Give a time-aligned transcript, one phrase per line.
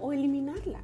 [0.00, 0.80] o eliminarla.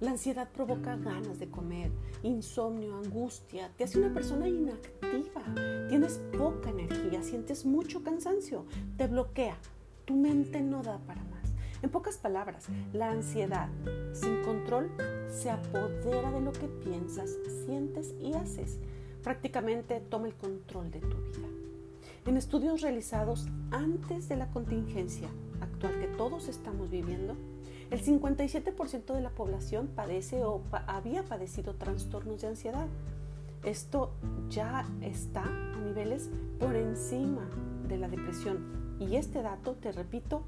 [0.00, 1.90] La ansiedad provoca ganas de comer,
[2.22, 5.42] insomnio, angustia, te hace una persona inactiva,
[5.88, 8.64] tienes poca energía, sientes mucho cansancio,
[8.96, 9.56] te bloquea,
[10.06, 11.52] tu mente no da para más.
[11.82, 13.68] En pocas palabras, la ansiedad
[14.14, 14.90] sin control
[15.28, 18.78] se apodera de lo que piensas, sientes y haces.
[19.22, 21.48] Prácticamente toma el control de tu vida.
[22.26, 25.28] En estudios realizados antes de la contingencia
[25.60, 27.36] actual que todos estamos viviendo,
[27.90, 32.86] el 57% de la población padece o había padecido trastornos de ansiedad.
[33.62, 34.12] Esto
[34.50, 37.48] ya está a niveles por encima
[37.88, 38.84] de la depresión.
[39.00, 40.42] Y este dato, te repito,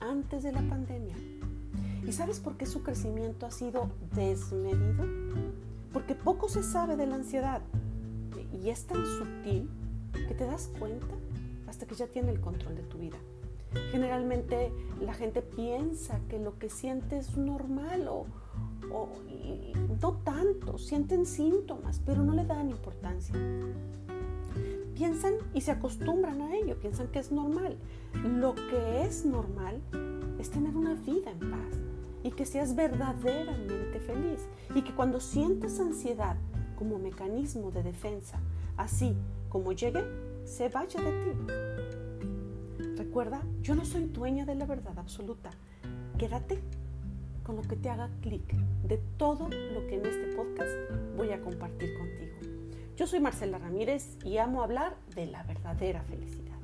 [0.00, 1.16] antes de la pandemia.
[2.06, 5.06] ¿Y sabes por qué su crecimiento ha sido desmedido?
[5.92, 7.62] Porque poco se sabe de la ansiedad
[8.52, 9.68] y es tan sutil
[10.12, 11.14] que te das cuenta
[11.68, 13.18] hasta que ya tiene el control de tu vida.
[13.90, 18.26] Generalmente la gente piensa que lo que siente es normal o,
[20.00, 23.34] no tanto, sienten síntomas, pero no le dan importancia.
[24.94, 27.76] Piensan y se acostumbran a ello, piensan que es normal.
[28.24, 29.80] Lo que es normal
[30.38, 31.78] es tener una vida en paz
[32.22, 36.36] y que seas verdaderamente feliz y que cuando sientas ansiedad
[36.76, 38.38] como mecanismo de defensa,
[38.76, 39.16] así
[39.48, 40.04] como llegue,
[40.44, 41.71] se vaya de ti.
[42.96, 45.50] Recuerda, yo no soy dueña de la verdad absoluta.
[46.18, 46.60] Quédate
[47.42, 48.54] con lo que te haga clic
[48.84, 50.70] de todo lo que en este podcast
[51.16, 52.32] voy a compartir contigo.
[52.96, 56.58] Yo soy Marcela Ramírez y amo hablar de la verdadera felicidad.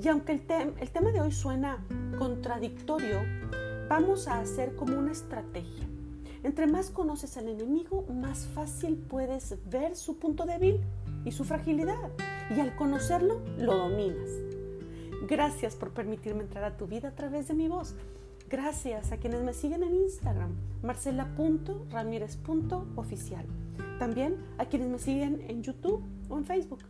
[0.00, 0.42] Y aunque el,
[0.78, 1.84] el tema de hoy suena
[2.18, 3.20] contradictorio,
[3.88, 5.86] vamos a hacer como una estrategia.
[6.42, 10.80] Entre más conoces al enemigo, más fácil puedes ver su punto débil
[11.24, 12.10] y su fragilidad.
[12.54, 14.49] Y al conocerlo, lo dominas.
[15.28, 17.94] Gracias por permitirme entrar a tu vida a través de mi voz.
[18.48, 23.44] Gracias a quienes me siguen en Instagram, marcela.ramírez.oficial.
[23.98, 26.80] También a quienes me siguen en YouTube o en Facebook.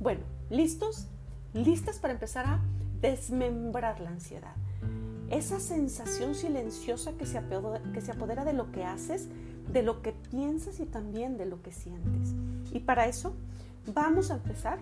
[0.00, 1.06] Bueno, ¿listos?
[1.52, 2.60] ¿Listas para empezar a
[3.00, 4.56] desmembrar la ansiedad?
[5.30, 9.28] Esa sensación silenciosa que se, apodera, que se apodera de lo que haces,
[9.72, 12.34] de lo que piensas y también de lo que sientes.
[12.72, 13.36] Y para eso
[13.94, 14.80] vamos a empezar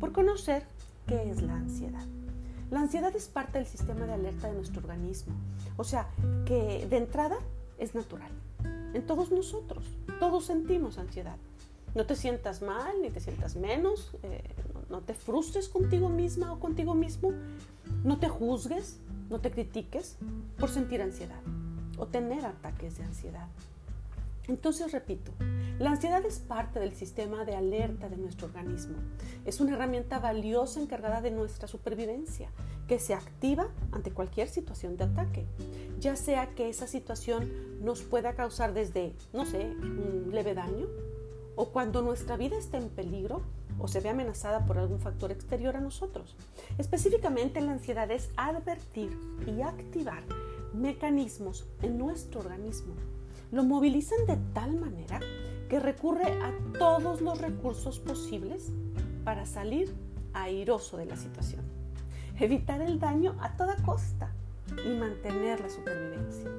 [0.00, 0.64] por conocer
[1.06, 2.06] qué es la ansiedad.
[2.70, 5.34] La ansiedad es parte del sistema de alerta de nuestro organismo.
[5.76, 6.08] O sea,
[6.44, 7.36] que de entrada
[7.78, 8.30] es natural.
[8.94, 9.84] En todos nosotros,
[10.20, 11.36] todos sentimos ansiedad.
[11.94, 14.42] No te sientas mal ni te sientas menos, eh,
[14.74, 17.32] no, no te frustres contigo misma o contigo mismo,
[18.04, 19.00] no te juzgues,
[19.30, 20.16] no te critiques
[20.58, 21.40] por sentir ansiedad
[21.98, 23.48] o tener ataques de ansiedad.
[24.48, 25.30] Entonces, repito,
[25.78, 28.96] la ansiedad es parte del sistema de alerta de nuestro organismo.
[29.44, 32.50] Es una herramienta valiosa encargada de nuestra supervivencia,
[32.88, 35.46] que se activa ante cualquier situación de ataque,
[36.00, 40.86] ya sea que esa situación nos pueda causar desde, no sé, un leve daño,
[41.54, 43.42] o cuando nuestra vida está en peligro
[43.78, 46.36] o se ve amenazada por algún factor exterior a nosotros.
[46.78, 49.16] Específicamente la ansiedad es advertir
[49.46, 50.24] y activar
[50.72, 52.94] mecanismos en nuestro organismo
[53.50, 55.20] lo movilizan de tal manera
[55.68, 58.70] que recurre a todos los recursos posibles
[59.24, 59.94] para salir
[60.32, 61.62] airoso de la situación,
[62.38, 64.32] evitar el daño a toda costa
[64.86, 66.50] y mantener la supervivencia.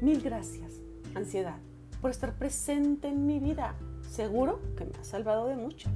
[0.00, 0.80] Mil gracias,
[1.14, 1.58] ansiedad,
[2.00, 3.74] por estar presente en mi vida.
[4.10, 5.92] Seguro que me ha salvado de muchas.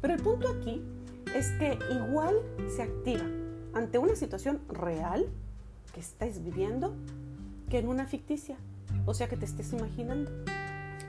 [0.00, 0.82] Pero el punto aquí
[1.34, 2.36] es que igual
[2.68, 3.24] se activa
[3.74, 5.28] ante una situación real
[5.92, 6.94] que estáis viviendo
[7.68, 8.56] que en una ficticia
[9.08, 10.30] o sea que te estés imaginando.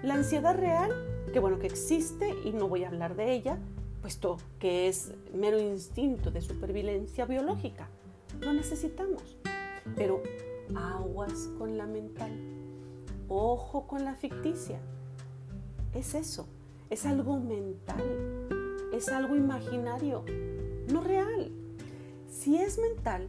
[0.03, 0.89] La ansiedad real,
[1.33, 3.57] que bueno, que existe y no voy a hablar de ella,
[4.01, 7.89] puesto que es mero instinto de supervivencia biológica.
[8.39, 9.37] Lo necesitamos.
[9.97, 10.23] Pero
[10.75, 12.31] aguas con la mental.
[13.27, 14.79] Ojo con la ficticia.
[15.93, 16.47] Es eso.
[16.89, 18.47] Es algo mental.
[18.93, 20.23] Es algo imaginario.
[20.89, 21.51] No real.
[22.29, 23.27] Si es mental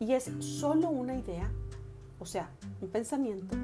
[0.00, 1.52] y es solo una idea,
[2.22, 2.50] o sea,
[2.80, 3.56] un pensamiento,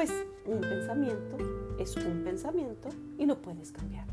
[0.00, 1.36] pues un pensamiento
[1.78, 2.88] es un pensamiento
[3.18, 4.06] y lo puedes cambiar.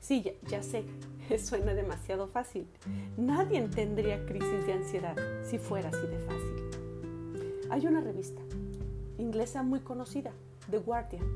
[0.00, 0.86] Sí, ya, sé,
[1.38, 2.66] suena demasiado fácil.
[3.18, 5.14] Nadie tendría crisis de ansiedad
[5.44, 7.60] si fuera así de fácil.
[7.68, 8.40] Hay una revista
[9.18, 10.32] inglesa muy conocida,
[10.70, 11.26] The Guardian.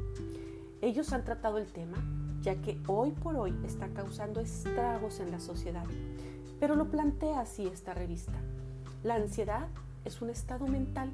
[0.80, 1.98] Ellos han tratado el tema
[2.40, 5.84] ya que hoy por hoy está causando estragos en la sociedad.
[6.58, 8.40] Pero lo plantea así esta revista.
[9.04, 9.68] La ansiedad
[10.06, 11.10] es un estado mental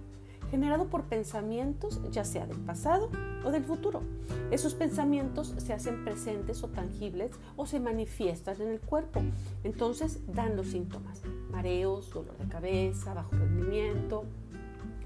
[0.52, 3.08] generado por pensamientos ya sea del pasado
[3.42, 4.02] o del futuro.
[4.50, 9.22] Esos pensamientos se hacen presentes o tangibles o se manifiestan en el cuerpo.
[9.64, 14.24] Entonces dan los síntomas, mareos, dolor de cabeza, bajo rendimiento,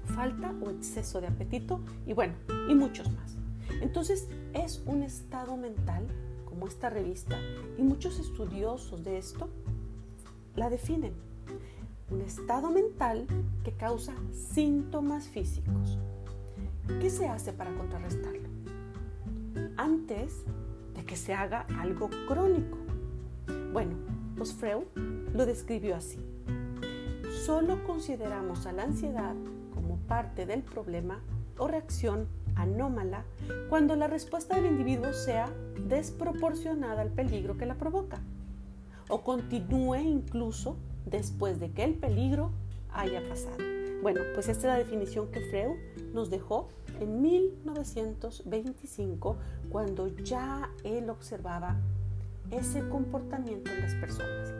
[0.03, 2.33] falta o exceso de apetito y bueno,
[2.67, 3.37] y muchos más.
[3.81, 6.05] Entonces es un estado mental,
[6.43, 7.39] como esta revista,
[7.77, 9.47] y muchos estudiosos de esto
[10.57, 11.26] la definen.
[12.09, 13.27] Un estado mental
[13.65, 15.97] que causa síntomas físicos.
[17.01, 18.47] ¿Qué se hace para contrarrestarlo?
[19.75, 20.45] Antes
[20.95, 22.77] de que se haga algo crónico.
[23.73, 23.95] Bueno,
[24.37, 24.85] pues Freud
[25.33, 26.17] lo describió así.
[27.45, 29.35] Solo consideramos a la ansiedad
[29.73, 31.19] como parte del problema
[31.57, 33.25] o reacción anómala
[33.67, 35.51] cuando la respuesta del individuo sea
[35.87, 38.21] desproporcionada al peligro que la provoca
[39.09, 40.77] o continúe incluso
[41.09, 42.51] después de que el peligro
[42.91, 43.57] haya pasado.
[44.01, 45.75] Bueno, pues esta es la definición que Freud
[46.13, 46.69] nos dejó
[46.99, 49.37] en 1925
[49.69, 51.77] cuando ya él observaba
[52.51, 54.53] ese comportamiento en las personas.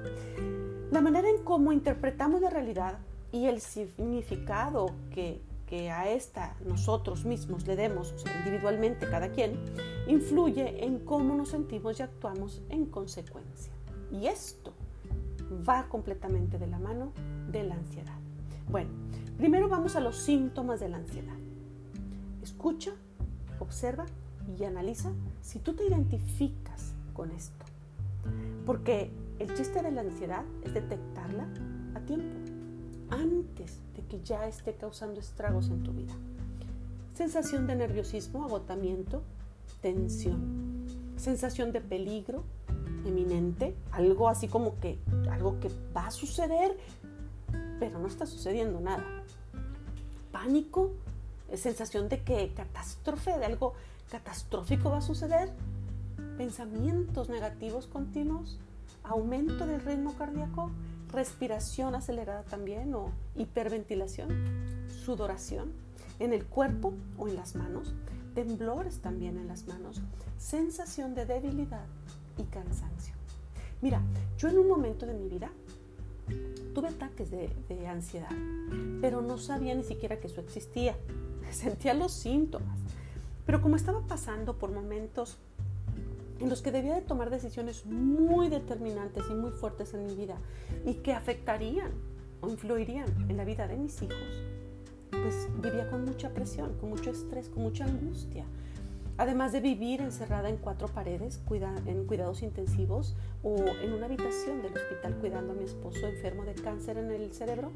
[0.92, 2.98] La manera en cómo interpretamos la realidad
[3.32, 5.44] y el significado que,
[5.92, 9.60] a esta nosotros mismos le demos, individualmente cada quien,
[10.08, 13.74] influye en cómo nos sentimos y actuamos en consecuencia.
[14.10, 14.74] Y esto
[15.68, 17.12] va completamente de la mano
[17.52, 18.18] de la ansiedad.
[18.70, 18.90] Bueno,
[19.38, 21.36] primero vamos a los síntomas de la ansiedad.
[22.42, 22.92] Escucha,
[23.60, 24.06] observa
[24.58, 25.12] y analiza
[25.42, 27.66] si tú te identificas con esto.
[28.66, 31.48] Porque el chiste de la ansiedad es detectarla
[31.96, 32.36] a tiempo,
[33.10, 36.14] antes de que ya esté causando estragos en tu vida.
[37.14, 39.24] Sensación de nerviosismo, agotamiento,
[39.82, 40.86] tensión.
[41.16, 42.44] Sensación de peligro
[43.06, 45.00] eminente, algo así como que
[45.32, 46.78] algo que va a suceder,
[47.80, 49.06] pero no está sucediendo nada.
[50.32, 50.92] Pánico,
[51.56, 53.74] sensación de que catástrofe, de algo
[54.10, 55.52] catastrófico va a suceder.
[56.38, 58.60] Pensamientos negativos continuos,
[59.04, 60.72] aumento del ritmo cardíaco,
[61.12, 64.30] respiración acelerada también o hiperventilación,
[64.88, 65.72] sudoración
[66.20, 67.94] en el cuerpo o en las manos,
[68.36, 70.02] temblores también en las manos,
[70.38, 71.86] sensación de debilidad
[72.38, 73.14] y cansancio.
[73.82, 74.02] Mira,
[74.38, 75.52] yo en un momento de mi vida
[76.74, 78.32] tuve ataques de, de ansiedad,
[79.02, 80.96] pero no sabía ni siquiera que eso existía.
[81.52, 82.80] Sentía los síntomas,
[83.46, 85.38] pero como estaba pasando por momentos
[86.40, 90.38] en los que debía de tomar decisiones muy determinantes y muy fuertes en mi vida
[90.86, 91.92] y que afectarían
[92.42, 94.44] o influirían en la vida de mis hijos,
[95.10, 98.46] pues vivía con mucha presión, con mucho estrés, con mucha angustia.
[99.18, 101.42] Además de vivir encerrada en cuatro paredes,
[101.86, 106.54] en cuidados intensivos o en una habitación del hospital cuidando a mi esposo enfermo de
[106.54, 107.72] cáncer en el cerebro.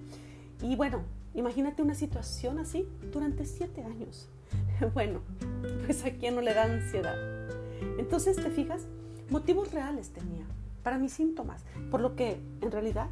[0.62, 1.02] Y bueno,
[1.34, 4.30] imagínate una situación así durante siete años.
[4.96, 5.22] Bueno,
[5.86, 7.16] pues a quién no le da ansiedad.
[8.00, 8.88] Entonces, ¿te fijas?
[9.30, 10.44] Motivos reales tenía
[10.84, 13.08] para mis síntomas, por lo que en realidad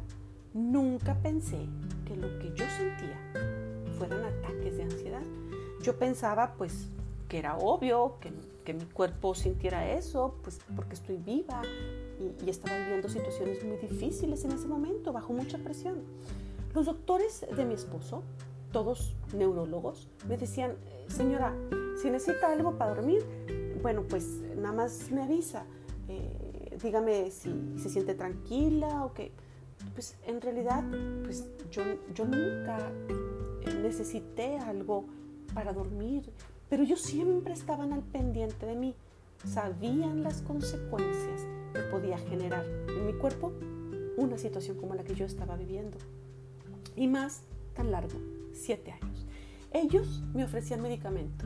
[0.52, 1.68] nunca pensé
[2.06, 3.16] que lo que yo sentía
[3.98, 5.22] fueran ataques de ansiedad.
[5.82, 6.90] Yo pensaba pues
[7.30, 8.32] que era obvio que,
[8.74, 11.60] mi cuerpo sintiera eso, pues porque estoy viva
[12.20, 16.04] y, y estaba viviendo situaciones muy difíciles en ese momento, bajo mucha presión.
[16.72, 18.22] Los doctores de mi esposo,
[18.70, 20.76] todos neurólogos, me decían,
[21.08, 21.52] señora,
[22.00, 23.24] si necesita algo para dormir,
[23.82, 25.64] bueno, pues nada más me avisa.
[26.06, 29.32] Eh, dígame si se siente tranquila o que,
[29.94, 30.84] pues en realidad,
[31.24, 31.82] pues yo,
[32.14, 32.92] yo nunca
[33.82, 35.06] necesité algo
[35.54, 36.30] para dormir,
[36.70, 38.94] pero ellos siempre estaban al pendiente de mí,
[39.44, 43.52] sabían las consecuencias que podía generar en mi cuerpo
[44.16, 45.98] una situación como la que yo estaba viviendo.
[46.94, 47.42] Y más
[47.74, 48.18] tan largo,
[48.52, 49.26] siete años.
[49.72, 51.44] Ellos me ofrecían medicamento,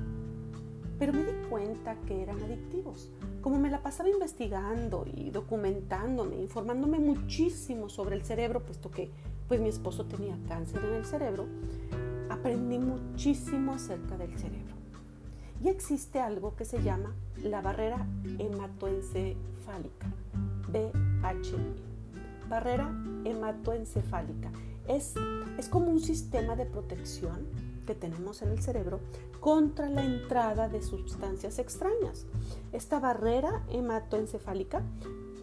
[0.99, 3.11] pero me di cuenta que eran adictivos.
[3.41, 9.11] Como me la pasaba investigando y documentándome, informándome muchísimo sobre el cerebro, puesto que
[9.49, 11.47] pues mi esposo tenía cáncer en el cerebro,
[12.29, 14.74] aprendí muchísimo acerca del cerebro.
[15.63, 18.07] Y existe algo que se llama la barrera
[18.39, 20.07] hematoencefálica,
[20.69, 22.49] BHI.
[22.49, 22.93] Barrera
[23.25, 24.51] hematoencefálica.
[24.89, 25.15] Es,
[25.59, 27.47] es como un sistema de protección
[27.87, 29.01] que tenemos en el cerebro
[29.41, 32.27] contra la entrada de sustancias extrañas.
[32.73, 34.83] Esta barrera hematoencefálica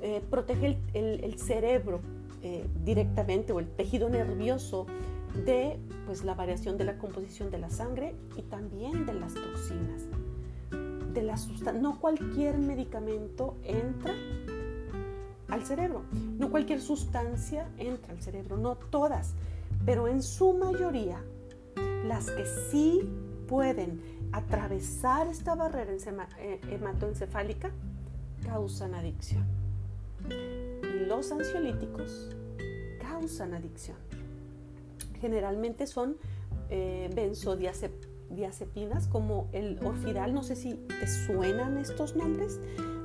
[0.01, 2.01] eh, protege el, cerebro
[2.41, 4.87] eh, directamente o el tejido nervioso
[5.45, 10.03] de pues, la variación de la composición de la sangre y también de las toxinas.
[11.13, 11.35] De la
[11.73, 14.13] no cualquier medicamento entra
[15.49, 19.33] al cerebro, no cualquier sustancia entra al cerebro, no todas,
[19.85, 21.21] pero en su mayoría
[22.05, 23.01] las que sí
[23.47, 25.91] pueden atravesar esta barrera
[26.39, 27.71] eh, hematoencefálica
[28.45, 29.45] causan adicción.
[30.29, 32.29] Y los ansiolíticos
[33.01, 33.97] causan adicción.
[35.21, 36.17] Generalmente son
[36.69, 42.59] eh, benzodiazepinas como el orfidal, no sé si te suenan estos nombres,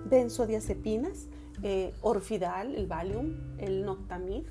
[0.06, 1.26] benzodiazepinas,
[1.62, 4.44] eh, orfidal, el Valium, el Noctamid,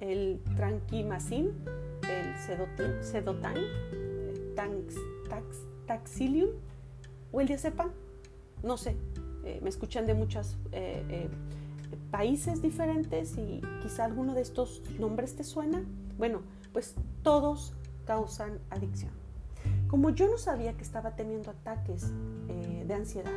[0.00, 1.52] el Tranquimacin,
[2.08, 2.36] el
[3.04, 3.66] Sedotine,
[4.56, 4.96] tax,
[5.86, 6.50] Taxilium
[7.30, 7.90] o el diazepam,
[8.62, 8.96] no sé,
[9.44, 10.56] eh, me escuchan de muchos
[12.10, 15.84] países diferentes y quizá alguno de estos nombres te suena.
[16.16, 16.42] Bueno,
[16.74, 17.72] pues todos
[18.04, 19.12] causan adicción.
[19.88, 22.12] Como yo no sabía que estaba teniendo ataques
[22.48, 23.32] eh, de ansiedad,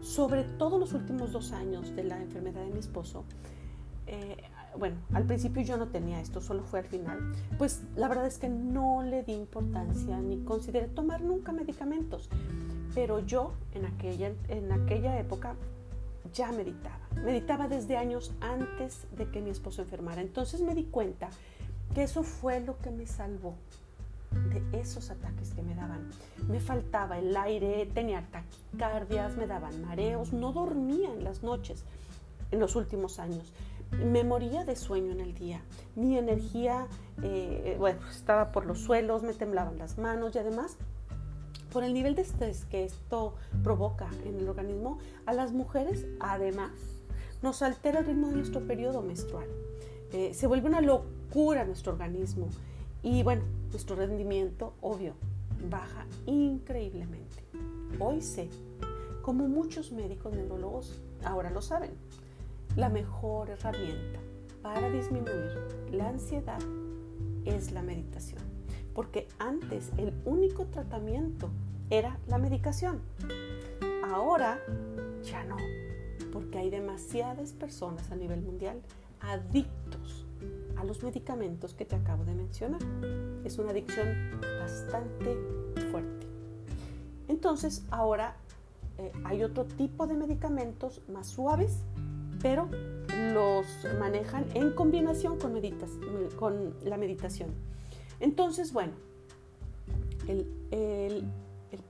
[0.00, 3.24] sobre todo los últimos dos años de la enfermedad de mi esposo,
[4.06, 4.36] eh,
[4.78, 7.18] bueno, al principio yo no tenía esto, solo fue al final,
[7.58, 12.28] pues la verdad es que no le di importancia ni consideré tomar nunca medicamentos.
[12.94, 15.56] Pero yo en aquella, en aquella época
[16.32, 17.00] ya meditaba.
[17.24, 20.20] Meditaba desde años antes de que mi esposo enfermara.
[20.20, 21.30] Entonces me di cuenta
[21.94, 23.54] que eso fue lo que me salvó
[24.30, 26.08] de esos ataques que me daban.
[26.48, 31.84] Me faltaba el aire, tenía taquicardias, me daban mareos, no dormía en las noches
[32.50, 33.52] en los últimos años.
[33.90, 35.62] Me moría de sueño en el día.
[35.96, 36.86] Mi energía,
[37.22, 40.76] eh, bueno, estaba por los suelos, me temblaban las manos y además
[41.72, 46.72] por el nivel de estrés que esto provoca en el organismo, a las mujeres además
[47.42, 49.46] nos altera el ritmo de nuestro periodo menstrual.
[50.12, 51.19] Eh, se vuelve una locura
[51.64, 52.48] nuestro organismo
[53.02, 55.14] y bueno, nuestro rendimiento, obvio,
[55.70, 57.44] baja increíblemente.
[57.98, 58.48] Hoy sé,
[59.22, 61.90] como muchos médicos neurólogos ahora lo saben,
[62.76, 64.20] la mejor herramienta
[64.62, 65.58] para disminuir
[65.90, 66.60] la ansiedad
[67.44, 68.50] es la meditación
[68.94, 71.48] porque antes el único tratamiento
[71.88, 73.00] era la medicación.
[74.12, 74.60] Ahora
[75.22, 75.56] ya no,
[76.32, 78.82] porque hay demasiadas personas a nivel mundial
[79.20, 79.79] adictos
[80.80, 82.80] a los medicamentos que te acabo de mencionar.
[83.44, 84.08] Es una adicción
[84.60, 85.36] bastante
[85.90, 86.26] fuerte.
[87.28, 88.36] Entonces ahora
[88.98, 91.84] eh, hay otro tipo de medicamentos más suaves,
[92.42, 92.68] pero
[93.34, 93.66] los
[93.98, 95.52] manejan en combinación con,
[96.38, 97.50] con la meditación.
[98.18, 98.92] Entonces, bueno,
[100.28, 101.24] el,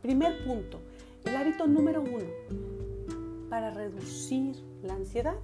[0.03, 0.79] primer punto,
[1.25, 2.27] el hábito número uno
[3.49, 5.37] para reducir la ansiedad,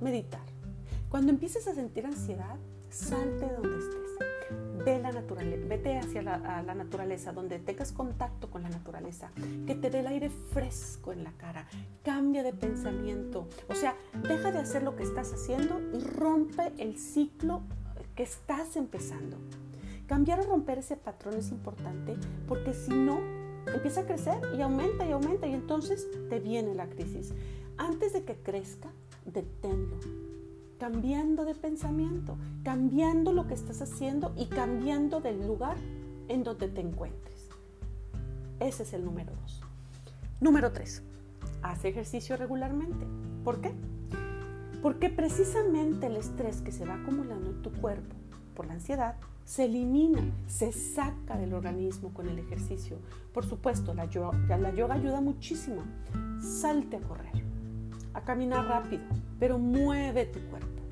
[0.00, 0.51] meditar.
[1.12, 2.56] Cuando empieces a sentir ansiedad,
[2.88, 4.82] salte de donde estés.
[4.82, 9.30] Ve la naturaleza, vete hacia la, la, naturaleza, donde tengas contacto con la naturaleza,
[9.66, 11.66] que te dé el aire fresco en la cara,
[12.02, 13.94] cambia de pensamiento, o sea,
[14.26, 17.60] deja de hacer lo que estás haciendo y rompe el ciclo
[18.16, 19.36] que estás empezando.
[20.06, 22.16] Cambiar o romper ese patrón es importante
[22.48, 23.20] porque si no,
[23.66, 27.34] empieza a crecer y aumenta y aumenta y entonces te viene la crisis.
[27.76, 28.90] Antes de que crezca,
[29.26, 30.31] deténlo.
[30.82, 35.76] Cambiando de pensamiento, cambiando lo que estás haciendo y cambiando del lugar
[36.26, 37.48] en donde te encuentres.
[38.58, 39.62] Ese es el número dos.
[40.40, 41.04] Número tres,
[41.62, 43.06] haz ejercicio regularmente.
[43.44, 43.72] ¿Por qué?
[44.82, 48.16] Porque precisamente el estrés que se va acumulando en tu cuerpo
[48.56, 52.98] por la ansiedad se elimina, se saca del organismo con el ejercicio.
[53.32, 55.84] Por supuesto, la yoga, la yoga ayuda muchísimo.
[56.40, 57.44] Salte a correr,
[58.14, 59.04] a caminar rápido,
[59.38, 60.82] pero mueve tu cuerpo.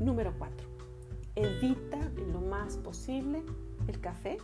[0.00, 0.66] Número 4.
[1.36, 1.98] Evita
[2.32, 3.42] lo más posible
[3.86, 4.38] el café,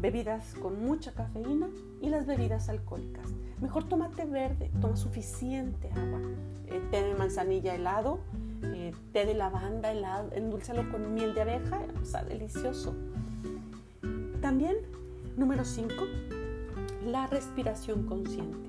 [0.00, 1.68] bebidas con mucha cafeína
[2.00, 3.28] y las bebidas alcohólicas.
[3.60, 6.20] Mejor toma té verde, toma suficiente agua.
[6.66, 8.20] Eh, té de manzanilla helado,
[8.62, 12.94] eh, té de lavanda helado, endulzalo con miel de abeja, o delicioso.
[14.40, 14.76] También,
[15.36, 15.94] número 5,
[17.06, 18.68] la respiración consciente.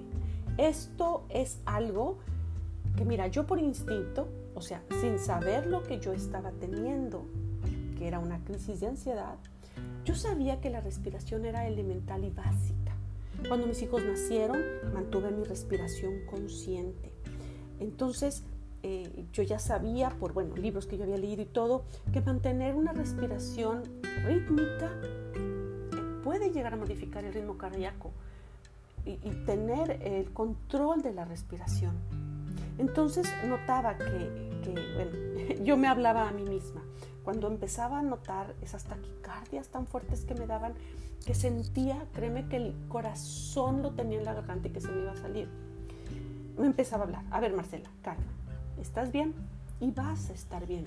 [0.57, 2.19] Esto es algo
[2.95, 7.25] que, mira, yo por instinto, o sea, sin saber lo que yo estaba teniendo,
[7.97, 9.37] que era una crisis de ansiedad,
[10.03, 12.95] yo sabía que la respiración era elemental y básica.
[13.47, 14.61] Cuando mis hijos nacieron,
[14.93, 17.11] mantuve mi respiración consciente.
[17.79, 18.43] Entonces,
[18.83, 22.75] eh, yo ya sabía, por bueno, libros que yo había leído y todo, que mantener
[22.75, 23.81] una respiración
[24.25, 28.11] rítmica eh, puede llegar a modificar el ritmo cardíaco
[29.05, 31.95] y, tener el control de la respiración.
[32.77, 34.51] Entonces notaba que,
[34.95, 35.11] bueno,
[35.63, 36.81] yo me hablaba a mí misma.
[37.23, 40.73] Cuando empezaba a notar esas taquicardias tan fuertes que me daban,
[41.25, 45.01] que sentía, créeme que el corazón lo tenía en la garganta y que se me
[45.01, 45.49] iba a salir.
[46.57, 48.23] Me empezaba a hablar, a ver Marcela, calma,
[48.79, 49.33] ¿estás bien?
[49.79, 50.85] Y vas a estar bien.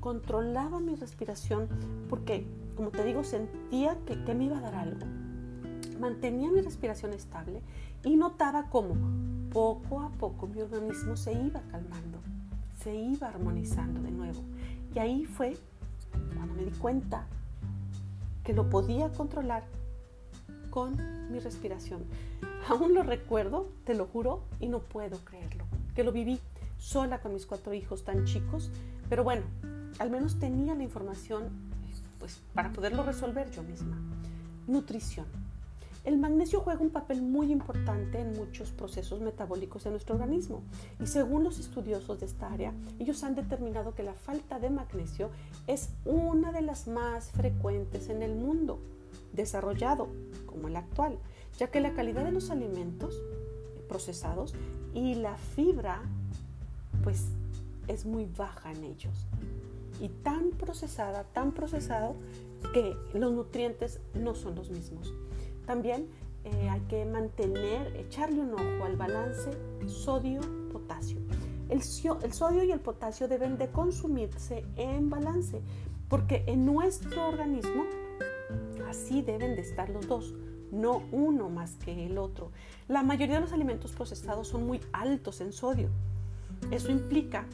[0.00, 1.68] Controlaba mi respiración
[2.10, 5.06] porque, como te digo, sentía que, que me iba a dar algo.
[6.02, 7.62] Mantenía mi respiración estable
[8.02, 8.96] y notaba cómo
[9.52, 12.18] poco a poco mi organismo se iba calmando,
[12.82, 14.40] se iba armonizando de nuevo.
[14.92, 15.56] Y ahí fue
[16.34, 17.24] cuando me di cuenta
[18.42, 19.62] que lo podía controlar
[20.70, 20.96] con
[21.30, 22.02] mi respiración.
[22.68, 26.40] Aún lo recuerdo, te lo juro, y no puedo creerlo, que lo viví
[26.78, 28.72] sola con mis cuatro hijos tan chicos,
[29.08, 29.44] pero bueno,
[30.00, 31.44] al menos tenía la información
[32.18, 33.96] pues, para poderlo resolver yo misma.
[34.66, 35.41] Nutrición.
[36.04, 40.62] El magnesio juega un papel muy importante en muchos procesos metabólicos de nuestro organismo
[41.00, 45.30] y según los estudiosos de esta área, ellos han determinado que la falta de magnesio
[45.68, 48.80] es una de las más frecuentes en el mundo
[49.32, 50.08] desarrollado
[50.46, 51.18] como el actual,
[51.56, 53.22] ya que la calidad de los alimentos
[53.88, 54.54] procesados
[54.94, 56.02] y la fibra
[57.04, 57.26] pues
[57.86, 59.26] es muy baja en ellos
[60.00, 62.16] y tan procesada, tan procesado
[62.74, 65.12] que los nutrientes no son los mismos.
[65.66, 66.08] También
[66.44, 69.50] eh, hay que mantener, echarle un ojo al balance
[69.86, 71.18] sodio-potasio.
[71.68, 71.80] El,
[72.22, 75.62] el sodio y el potasio deben de consumirse en balance
[76.08, 77.84] porque en nuestro organismo
[78.86, 80.34] así deben de estar los dos,
[80.70, 82.50] no uno más que el otro.
[82.88, 85.88] La mayoría de los alimentos procesados son muy altos en sodio.
[86.70, 87.46] Eso implica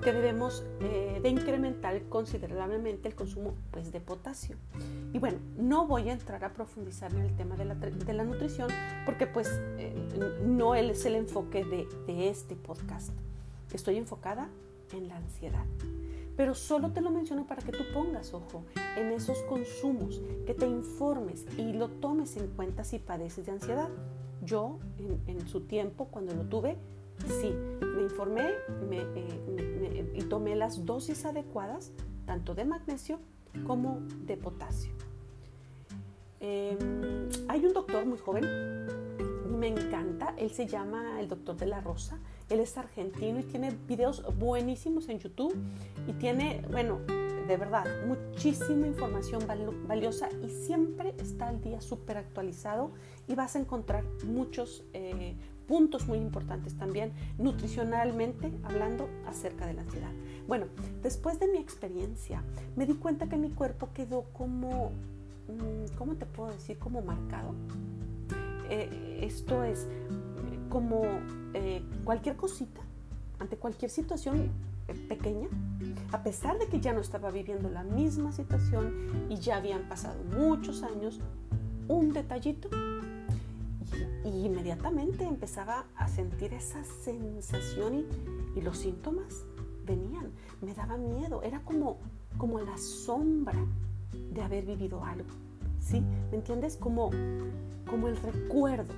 [0.00, 4.56] que debemos eh, de incrementar considerablemente el consumo pues, de potasio.
[5.12, 8.24] Y bueno, no voy a entrar a profundizar en el tema de la, de la
[8.24, 8.70] nutrición
[9.04, 9.94] porque pues eh,
[10.44, 13.10] no es el enfoque de, de este podcast.
[13.72, 14.48] Estoy enfocada
[14.92, 15.64] en la ansiedad.
[16.36, 18.64] Pero solo te lo menciono para que tú pongas ojo
[18.96, 23.88] en esos consumos, que te informes y lo tomes en cuenta si padeces de ansiedad.
[24.42, 26.78] Yo en, en su tiempo, cuando lo tuve,
[27.26, 28.50] sí, me informé
[28.90, 31.92] eh, y tomé las dosis adecuadas,
[32.26, 33.20] tanto de magnesio
[33.66, 34.92] como de potasio.
[36.40, 38.44] Em, hay un doctor muy joven,
[39.58, 42.18] me encanta, él se llama el doctor de la Rosa,
[42.48, 45.54] él es argentino y tiene videos buenísimos en YouTube
[46.06, 47.00] y tiene, bueno,
[47.50, 49.42] de verdad, muchísima información
[49.86, 52.92] valiosa y siempre está al día súper actualizado
[53.26, 55.36] y vas a encontrar muchos eh,
[55.70, 60.10] puntos muy importantes también nutricionalmente hablando acerca de la ansiedad.
[60.48, 60.66] Bueno,
[61.00, 62.42] después de mi experiencia
[62.74, 64.90] me di cuenta que mi cuerpo quedó como,
[65.46, 66.76] mm, ¿cómo te puedo decir?
[66.76, 67.54] Como marcado.
[68.68, 69.86] Eh, esto es
[70.70, 71.02] como
[71.54, 72.80] eh, cualquier cosita,
[73.38, 74.50] ante cualquier situación
[74.88, 75.46] eh, pequeña,
[76.10, 78.92] a pesar de que ya no estaba viviendo la misma situación
[79.28, 81.20] y ya habían pasado muchos años,
[81.86, 82.68] un detallito
[84.32, 88.06] y inmediatamente empezaba a sentir esa sensación
[88.54, 89.46] y, los síntomas
[89.86, 90.32] venían.
[90.60, 91.98] Me daba miedo, era como,
[92.36, 93.58] como la sombra
[94.32, 95.28] de haber vivido algo.
[95.80, 96.02] ¿Sí?
[96.30, 96.76] ¿Me entiendes?
[96.76, 97.10] Como,
[97.88, 98.92] como el recuerdo.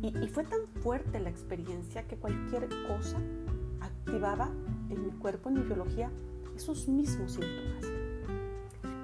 [0.00, 3.18] Y, y fue tan fuerte la experiencia que cualquier cosa
[3.80, 4.48] activaba
[4.88, 6.10] en mi cuerpo, en mi biología,
[6.56, 7.84] esos mismos síntomas.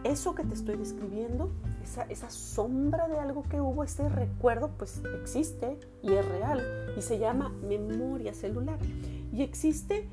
[0.04, 5.78] Eso que te estoy describiendo esa, sombra de algo que hubo, ese recuerdo, pues existe
[6.02, 8.78] y es real y se llama memoria celular.
[9.32, 10.08] Y existe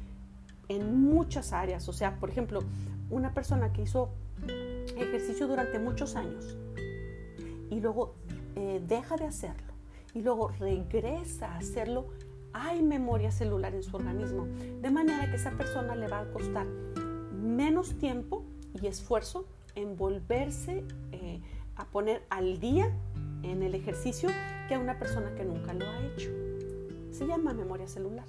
[0.67, 2.61] en muchas áreas, o sea, por ejemplo,
[3.09, 4.09] una persona que hizo
[4.97, 6.57] ejercicio durante muchos años
[7.69, 8.15] y luego
[8.55, 9.73] eh, deja de hacerlo
[10.13, 12.07] y luego regresa a hacerlo,
[12.53, 14.47] hay memoria celular en su organismo,
[14.81, 18.43] de manera que esa persona le va a costar menos tiempo
[18.81, 21.41] y esfuerzo en volverse eh,
[21.79, 22.91] a poner al día
[23.41, 24.29] en el ejercicio
[24.67, 26.29] que a una persona que nunca lo ha hecho.
[27.11, 28.25] Se llama memoria celular.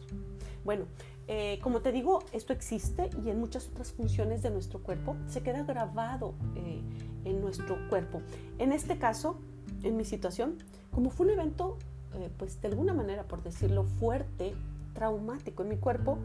[0.65, 0.87] Bueno,
[1.27, 5.43] eh, como te digo, esto existe y en muchas otras funciones de nuestro cuerpo se
[5.43, 6.81] queda grabado eh,
[7.25, 8.23] en nuestro cuerpo.
[8.59, 9.41] En este caso,
[9.83, 10.59] en mi situación,
[10.93, 11.77] como fue un evento,
[12.15, 14.55] eh, pues de alguna manera, por decirlo, fuerte,
[14.95, 16.19] traumático en mi cuerpo,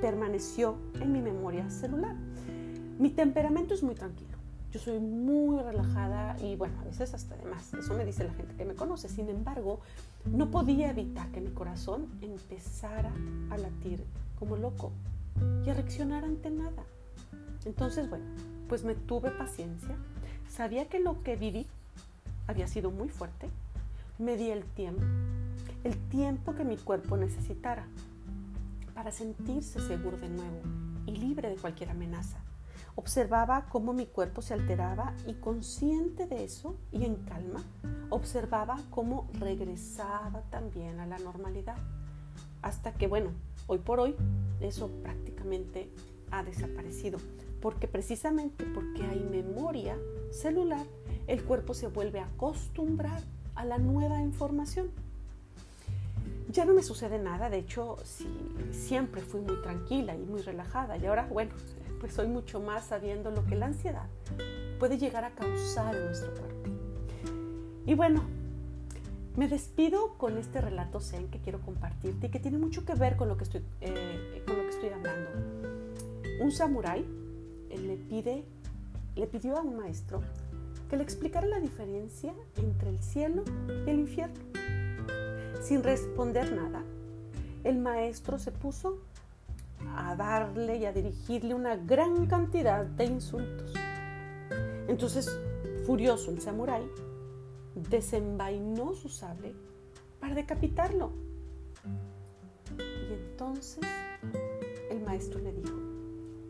[0.00, 2.14] permaneció en mi memoria celular.
[2.98, 4.35] Mi temperamento es muy tranquilo
[4.72, 7.72] yo soy muy relajada y bueno, a veces hasta de más.
[7.74, 9.08] Eso me dice la gente que me conoce.
[9.08, 9.80] Sin embargo,
[10.24, 13.12] no podía evitar que mi corazón empezara
[13.50, 14.04] a latir
[14.38, 14.92] como loco
[15.64, 16.84] y a reaccionar ante nada.
[17.64, 18.24] Entonces, bueno,
[18.68, 19.96] pues me tuve paciencia.
[20.48, 21.66] Sabía que lo que viví
[22.46, 23.48] había sido muy fuerte.
[24.18, 25.04] Me di el tiempo,
[25.84, 27.86] el tiempo que mi cuerpo necesitara
[28.94, 30.60] para sentirse seguro de nuevo
[31.06, 32.38] y libre de cualquier amenaza.
[32.96, 37.62] Observaba cómo mi cuerpo se alteraba y consciente de eso y en calma,
[38.08, 41.76] observaba cómo regresaba también a la normalidad.
[42.62, 43.30] Hasta que, bueno,
[43.66, 44.16] hoy por hoy
[44.60, 45.90] eso prácticamente
[46.30, 47.18] ha desaparecido.
[47.60, 49.96] Porque precisamente porque hay memoria
[50.30, 50.86] celular,
[51.26, 53.22] el cuerpo se vuelve a acostumbrar
[53.54, 54.90] a la nueva información.
[56.50, 57.96] Ya no me sucede nada, de hecho,
[58.70, 60.96] siempre fui muy tranquila y muy relajada.
[60.96, 61.52] Y ahora, bueno,
[62.06, 64.06] pues soy mucho más sabiendo lo que la ansiedad
[64.78, 66.70] puede llegar a causar en nuestro cuerpo.
[67.84, 68.22] Y bueno,
[69.34, 73.16] me despido con este relato zen que quiero compartirte y que tiene mucho que ver
[73.16, 75.30] con lo que estoy, eh, con lo que estoy hablando.
[76.40, 77.04] Un samurái
[77.70, 78.44] le, pide,
[79.16, 80.20] le pidió a un maestro
[80.88, 83.42] que le explicara la diferencia entre el cielo
[83.84, 84.44] y el infierno.
[85.60, 86.84] Sin responder nada,
[87.64, 89.00] el maestro se puso
[89.94, 93.74] a darle y a dirigirle una gran cantidad de insultos.
[94.88, 95.38] Entonces,
[95.86, 96.88] furioso el samurái,
[97.74, 99.54] desenvainó su sable
[100.20, 101.10] para decapitarlo.
[102.78, 103.80] Y entonces
[104.90, 105.74] el maestro le dijo,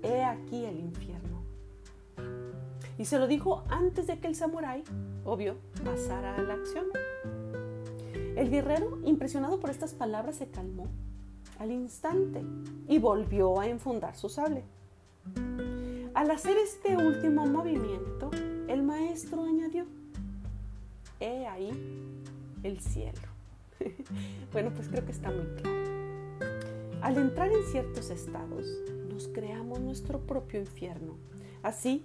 [0.03, 1.43] he aquí el infierno.
[2.99, 4.85] Y se lo dijo antes de que el samurái,
[5.25, 6.87] obvio, pasara a la acción.
[8.37, 10.89] El guerrero, impresionado por estas palabras, se calmó
[11.59, 12.45] al instante
[12.89, 14.65] y volvió a enfundar su sable.
[16.15, 18.31] Al hacer este último movimiento,
[18.69, 19.85] el maestro añadió,
[21.21, 21.71] he ahí
[22.63, 23.21] el cielo.
[24.53, 25.77] bueno, pues creo que está muy claro.
[27.03, 28.67] Al entrar en ciertos estados,
[29.13, 31.17] nos creamos nuestro propio infierno,
[31.63, 32.05] así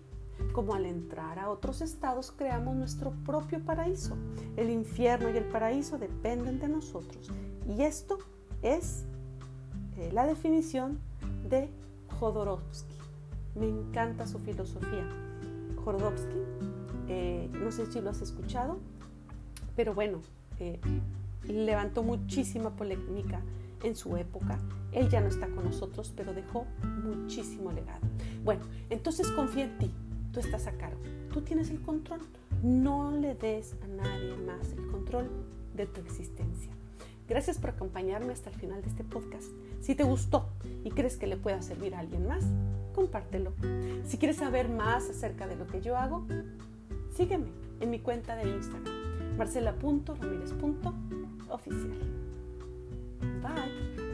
[0.53, 4.17] como al entrar a otros estados creamos nuestro propio paraíso.
[4.57, 7.31] El infierno y el paraíso dependen de nosotros.
[7.67, 8.17] Y esto
[8.61, 9.05] es
[10.11, 10.99] la definición
[11.49, 11.69] de
[12.19, 12.95] Jodorowsky.
[13.55, 15.07] Me encanta su filosofía.
[15.83, 16.37] Jodorowsky,
[17.07, 18.79] eh, no sé si lo has escuchado,
[19.75, 20.21] pero bueno,
[20.59, 20.79] eh,
[21.47, 23.41] levantó muchísima polémica
[23.83, 24.59] en su época.
[24.91, 26.65] Él ya no está con nosotros, pero dejó
[27.03, 28.01] muchísimo legado.
[28.43, 29.91] Bueno, entonces confía en ti.
[30.31, 30.99] Tú estás a cargo.
[31.33, 32.21] Tú tienes el control.
[32.63, 35.29] No le des a nadie más el control
[35.75, 36.71] de tu existencia.
[37.27, 39.47] Gracias por acompañarme hasta el final de este podcast.
[39.79, 40.49] Si te gustó
[40.83, 42.43] y crees que le pueda servir a alguien más,
[42.93, 43.53] compártelo.
[44.05, 46.25] Si quieres saber más acerca de lo que yo hago,
[47.15, 47.47] sígueme
[47.79, 51.99] en mi cuenta de Instagram, marcela.ramírez.oficial.
[53.41, 54.10] Bye.